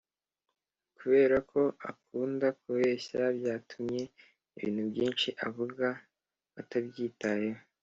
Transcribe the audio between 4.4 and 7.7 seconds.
ibintu byinshi avuga batabyitayeho